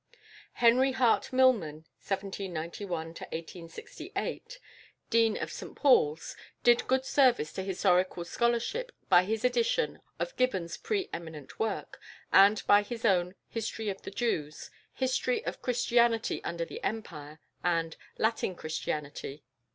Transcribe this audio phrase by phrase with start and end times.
[0.53, 4.57] =Henry Hart Milman (1791 1868)=,
[5.11, 10.75] Dean of St Paul's, did good service to historical scholarship by his edition of Gibbon's
[10.75, 11.99] pre eminent work,
[12.33, 17.95] and by his own "History of the Jews," "History of Christianity under the Empire," and
[18.17, 19.43] "Latin Christianity."